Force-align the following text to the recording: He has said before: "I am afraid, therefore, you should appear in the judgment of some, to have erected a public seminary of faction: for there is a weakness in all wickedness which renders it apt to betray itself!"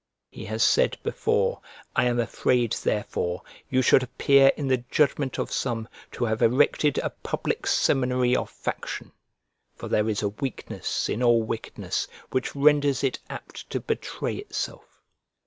He 0.31 0.45
has 0.45 0.63
said 0.63 0.97
before: 1.03 1.61
"I 1.95 2.05
am 2.05 2.19
afraid, 2.19 2.71
therefore, 2.73 3.43
you 3.69 3.83
should 3.83 4.01
appear 4.01 4.47
in 4.57 4.67
the 4.67 4.77
judgment 4.89 5.37
of 5.37 5.51
some, 5.51 5.87
to 6.13 6.25
have 6.25 6.41
erected 6.41 6.97
a 6.97 7.11
public 7.11 7.67
seminary 7.67 8.35
of 8.35 8.49
faction: 8.49 9.11
for 9.75 9.89
there 9.89 10.09
is 10.09 10.23
a 10.23 10.29
weakness 10.29 11.07
in 11.07 11.21
all 11.21 11.43
wickedness 11.43 12.07
which 12.31 12.55
renders 12.55 13.03
it 13.03 13.19
apt 13.29 13.69
to 13.69 13.79
betray 13.79 14.37
itself!" 14.37 15.03